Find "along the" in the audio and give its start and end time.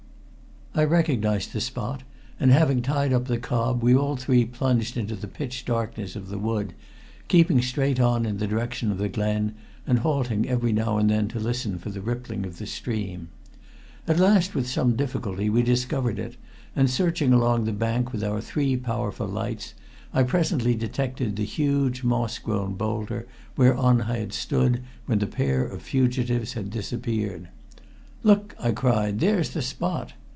17.33-17.73